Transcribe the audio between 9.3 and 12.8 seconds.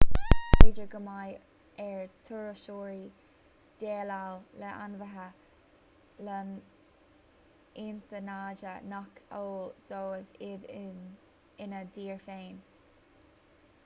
eol dóibh iad ina dtír féin